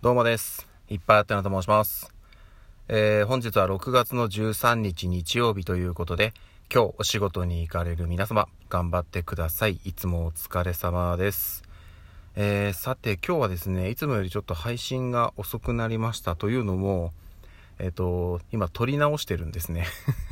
[0.00, 0.68] どうもです。
[0.88, 2.14] いっぱいあってなと申します。
[2.86, 6.34] えー、本日は6月の13日日曜日ということで、
[6.72, 9.80] 今日お仕事に行かれる皆様、頑張ってください。
[9.84, 11.64] いつもお疲れ様です。
[12.36, 17.12] えー、さて今日はですね、いつもよりちょっと配信が遅くなりましたというのも、
[17.80, 19.88] えっ、と、今撮り直してるんですね。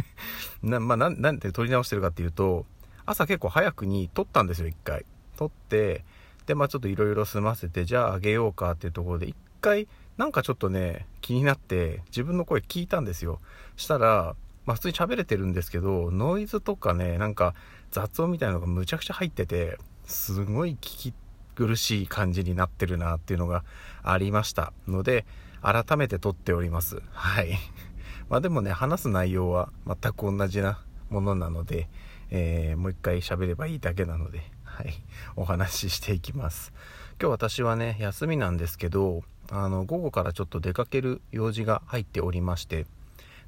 [0.62, 2.66] な、まあ、なん、なんで撮り直してるかっていうと、
[3.04, 5.04] 朝結構早くに撮ったんですよ、一回。
[5.36, 6.04] 撮って、
[6.46, 13.40] で、まあちょっといろいろ済ませて、じゃああげようかっていうところで、一回、なんかちょっとね、気になって、自分の声聞いたんですよ。
[13.76, 17.54] したら、まあ普通に喋れてるんですけど、ノイズとかね、なんか
[17.90, 21.14] 雑音みたいなのがむちゃくちゃ入ってて、すごい聞き
[21.54, 23.64] 苦しい感じになってるなっていうのが
[24.02, 25.24] ありましたので、
[25.62, 27.00] 改めて撮っております。
[27.12, 27.58] はい。
[28.28, 31.88] まあでもね、話す内容は全く同じなものなので、
[32.30, 34.92] えーもう一回喋ればいいだけなので、はい。
[35.36, 36.72] お話ししていきます。
[37.20, 42.86] 今日私はね、休みなんですけど、あの、午後からちょっと出かける用事が入っておりまして、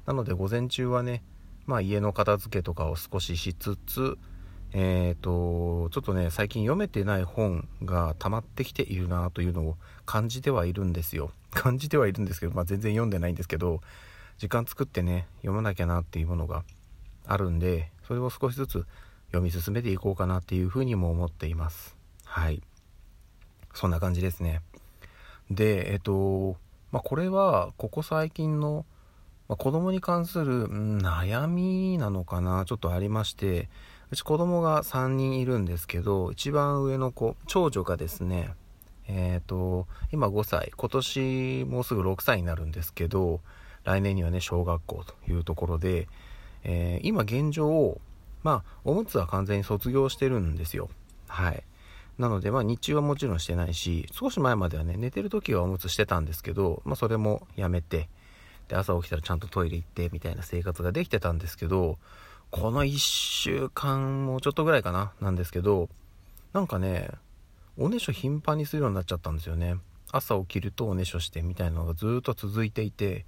[0.05, 1.23] なので午前中はね、
[1.65, 4.17] まあ家の片付けとかを少ししつつ、
[4.71, 11.31] えっ、と、ちょっとね、最近読めてない本が溜まってきているなというのを感じてはいるんですよ。
[11.51, 13.81] 感じてはいるんですけど、まあ全然読んでないんですけど、
[14.37, 16.63] 時間作ってね、読まなきゃなっていうものが
[17.25, 18.85] あるんで、それを少しずつ
[19.27, 21.95] 読み進めていこうかなっていうふうにも思っています。
[22.25, 22.61] はい。
[23.73, 24.61] そんな感じですね。
[25.49, 26.57] で、えっと、
[26.91, 28.85] まあ、これは、ここ最近の、
[29.47, 33.69] まあ、子供に関する、うん悩みなのかな、ちょっとありまして、
[34.11, 38.53] うち子供が3人いるんですけど、一番上の子、長女がですね、
[39.07, 43.41] えっと、今5歳、今年もうすぐ6歳になるんですけど、
[43.83, 46.07] 来年にはね、小学校というところで、
[46.63, 47.99] えー今現状、
[48.43, 50.89] まあ、おむつは完全に卒業してるんですよ。
[51.27, 51.63] はい。
[52.19, 58.09] なので、まあ、日中はもちろんしてないし、少し前まではね、寝てる時はおむつしてたんですけど、まあ、それもやめて、
[58.67, 61.97] で、朝起きたらちゃんとトイレ行って、みたいな生活ができてたんですけど、
[62.51, 65.87] この1週間もちょっとぐらいかな、なんですけど、
[66.51, 67.09] なんかね、
[67.77, 69.77] おねしょ頻繁にするようになっちゃったんですよね。
[70.11, 73.25] 朝起きるとおねしょしてみたいなのがずっと続いていて、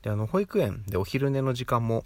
[0.00, 2.04] で、あの、保育園でお昼寝の時間も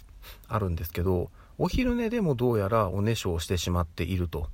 [0.49, 4.49] あるんですけど、お昼寝でもどうやらおねしょをしてしまっていると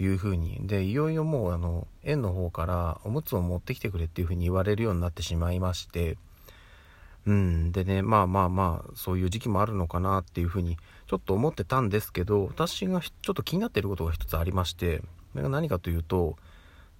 [0.00, 0.58] いうふうに。
[0.66, 6.16] で、いよいよもうあの、園の方からおむつを持ってきてくれっていうふうに言われるようになってしまいまして、
[7.26, 7.72] うん。
[7.72, 15.02] でね、まあまあまあ、そういう時期もあるのかなっていうふうにちょっと思ってたんですけど、私がちょっと気になっていることが一つありまして、
[15.32, 16.36] それが何かというと、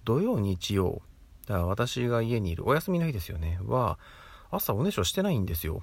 [0.03, 1.01] 土曜、日曜、
[1.47, 3.97] だから私が家にいるお休みの日ですよね、は、
[4.51, 5.81] 朝おねしょしてないんですよ。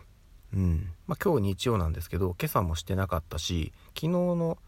[0.55, 0.93] うん。
[1.07, 4.59] まあ今日日曜なんですけど、今朝もしてなかったし、昨日の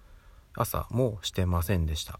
[0.54, 2.18] 朝もしてませんでした。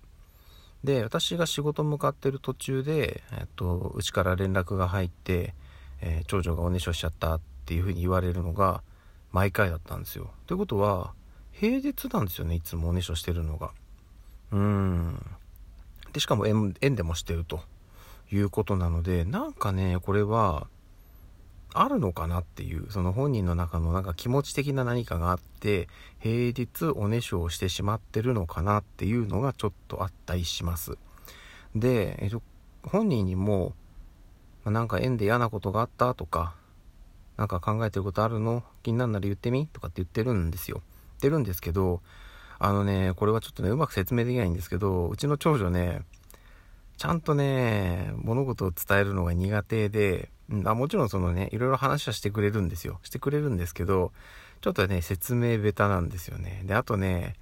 [0.84, 5.54] で、私が仕事向かってる途中で、えっと、うちから連絡が入って、
[6.00, 8.82] えー長女がおねしょしちゃったっていうふうに言われるのが
[9.32, 10.30] 毎回だったんですよ。
[10.46, 11.12] ということは、
[11.52, 13.72] 平日なんですよね、いつもおねしょしてるのが。
[14.52, 15.20] うん。
[16.12, 17.60] で、しかも園園でもしてると
[18.32, 20.66] いうことなので、なんかね、これは、
[21.72, 25.88] あるのかなっていう、その本人の中のなんか気持ち的な何かがあって、
[26.18, 30.98] 平日おねしょをしてしまってるのかなっていうのがちょっとあったりします。
[31.74, 32.42] で、えっと、
[32.82, 33.74] 本人にも、
[34.64, 36.54] まなんか縁で嫌なことがあったとか、
[37.36, 38.62] なんか考えてることあるの？
[38.82, 39.66] 気になるなら言ってみ？
[39.66, 40.82] とかって言ってるんですよ。
[40.82, 42.02] 言ってるんですけど、
[42.58, 46.02] あのね、これはちょっとね、うまく説明できないんですけど、うちの長女ね、
[47.00, 53.00] ちゃんとね、物事を伝えるのが苦手で、うんあもちろんそのね、いろいろ話はしてくれるんですよ。
[53.04, 54.12] してくれるんですけど、
[54.60, 56.62] ちょっとね、説明下手なんですよね。
[56.66, 57.36] で、あとね、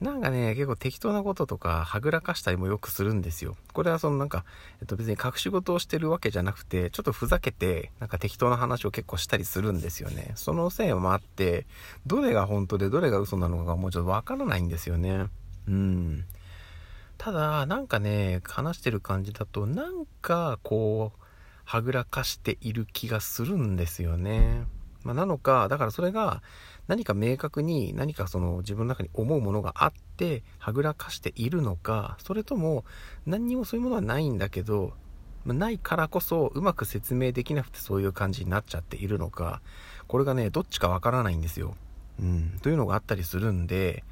[0.00, 3.58] なんかね、結構適当なこととか、はぐらかしたりもよくするんですよ。
[3.74, 4.46] これはそのなんか、
[4.80, 10.32] えっと別に隠し事をしてるわけじゃなくて、ちょっとふざけて、なんか適当な話を結構したりするんですよね。
[10.34, 11.66] そのせいもあって、
[12.06, 15.26] どれが本当でどれが嘘なのかがもうちょっとわからないんですよね。
[15.68, 16.24] うん。
[17.18, 21.24] ただ、なんかね、話してる感じだと、なんか、こう、
[21.64, 24.66] はぐらかしている気がするんですよね。
[25.02, 26.42] まあ、なのか、だからそれが、
[26.86, 32.84] 何か明確に何かその自分の中に思うものがあって、はぐらかしているのか、それとも、
[33.26, 34.92] 何にもそういうものはないんだけど、
[35.46, 39.60] ないからこそ、うまく説明できなくてそういう感じになっちゃっているのか、
[40.08, 41.76] これがね、どっちかわからないんですよ。
[42.18, 44.04] うん、というのがあったりするんで、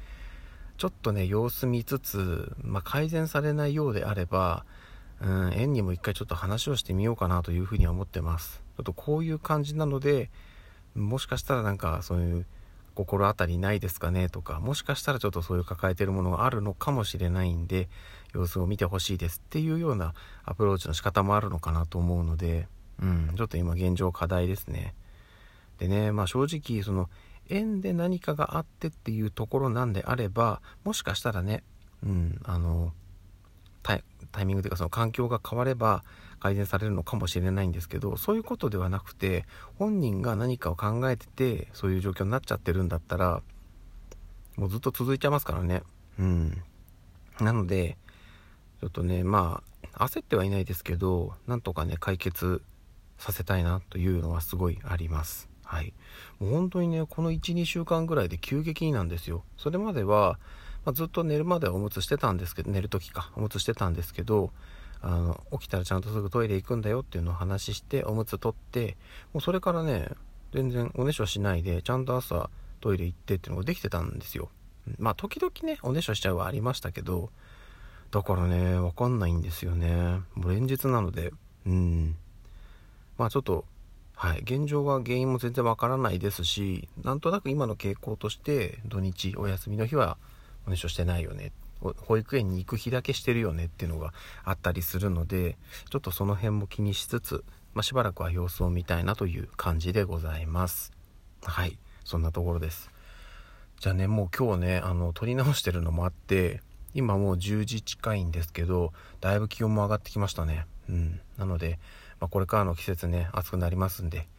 [0.77, 4.65] ちょっとね、様子見つつ、まあ、改善されないようであれば、
[5.21, 8.61] うん、園にも一回ちょっと話をしてみようかなというふうには思ってます。
[8.77, 10.29] ちょっとこういう感じなので、
[10.95, 12.45] もしかしたらなんかそういう
[12.95, 17.89] 心当たりないですかねとか、もしかしたらちょっとそういう抱えてるものがあるのかもしれないんで、
[18.33, 22.67] 様子を見てほしいですっていうようなアプローチの仕方もあるのかなと思うので、
[23.01, 24.93] うん、ちょっと今現状課題ですね。
[25.79, 27.09] でね、まあ正直、その、
[27.49, 31.63] 縁で何かがあってっていうところなんであれば、もしかしたらね、
[32.03, 32.93] うん、あの、
[34.33, 36.03] タイミングというかその環境が変われば
[36.39, 39.45] 改善されるのかもしれないんですけど、そういうことではなくて、
[39.77, 43.41] 本人が何かを考えてて、そういう状況になっちゃってるんだったら、
[44.57, 45.83] もうずっと続いちゃいますからね。
[46.19, 46.61] うん。
[47.39, 47.97] なので、
[48.81, 49.63] ちょっとね、ま
[49.93, 52.61] あ、焦ってはいないですけど、なんとかね、解決
[53.17, 55.52] させたいなというのはすごいあります。
[55.63, 55.93] はい。
[56.39, 59.43] もう本当にね、この1、2週間ぐらいで急激になんですよ。
[59.57, 60.39] それまでは、
[60.85, 64.51] まあ、ずっと寝るまではおむつしてたんですけど、寝る時か、おむつしてたんですけど、
[65.01, 68.97] あの、起きたらちゃんとすぐトイレ行くんだよっていうのを話して、おむつ取って、
[69.33, 70.09] もうそれからね、
[70.53, 72.49] 全然おねしょしないで、ちゃんと朝
[72.79, 74.49] トイレ行ってっていうのができてたんですよ。
[74.97, 77.29] まあ、時々ね、おねしょしちゃうはありましたけど、
[78.11, 80.21] だからね、わかんないんですよね。
[80.35, 81.31] もう連日なので、
[81.65, 82.15] うん。
[83.17, 83.65] まあちょっと、
[84.23, 90.17] はい、現状は原因も全然わからないですし、なんとなく今の傾向として、土日、お休みの日は、
[90.65, 91.51] おねしょしてないよね。
[91.81, 94.13] 保育園に行く日だけしてるよねっていうのが
[94.45, 95.57] あったりするので、
[95.89, 97.43] ちょっとその辺も気にしつつ、
[97.73, 100.93] まあ、しばらくは様子を見たいなという感じでございます。
[101.43, 102.91] はい、そんなところです。
[103.81, 106.61] じゃあね、もう今日ね、あの、撮り直してるのもあって、
[106.93, 110.65] 今もう10時近いんですけど、だいぶ気温も上がってきましたね。
[110.87, 111.19] うん。
[111.37, 111.77] なので、
[112.23, 114.29] まあ、これからの季節ね、暑くなりますんで、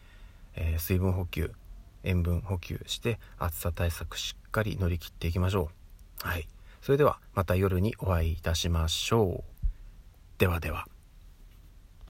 [0.57, 1.53] えー、水分補給、
[2.03, 5.69] 塩分補給して、暑さ対策しっかり乗り切っていきましょ
[6.25, 6.27] う。
[6.27, 6.49] はい。
[6.81, 9.67] それでは、また夜にお会いいたしましょう。
[10.39, 10.87] ではでは。